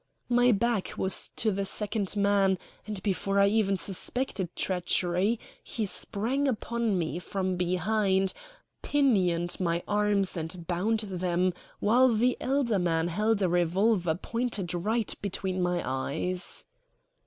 My 0.29 0.51
back 0.51 0.93
was 0.97 1.27
to 1.35 1.51
the 1.51 1.63
second 1.63 2.15
man, 2.17 2.57
and 2.87 3.03
before 3.03 3.39
I 3.39 3.45
even 3.49 3.77
suspected 3.77 4.49
treachery 4.55 5.39
he 5.63 5.85
sprang 5.85 6.47
upon 6.47 6.97
me 6.97 7.19
from 7.19 7.55
behind, 7.55 8.33
pinioned 8.81 9.59
my 9.59 9.83
arms, 9.87 10.35
and 10.35 10.65
bound 10.65 11.01
them, 11.01 11.53
while 11.79 12.07
the 12.09 12.35
elder 12.41 12.79
man 12.79 13.09
held 13.09 13.43
a 13.43 13.47
revolver 13.47 14.15
pointed 14.15 14.73
right 14.73 15.13
between 15.21 15.61
my 15.61 15.83
eyes. 15.87 16.65